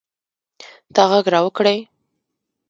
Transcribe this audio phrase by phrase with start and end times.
[0.93, 1.79] تا ږغ را وکړئ.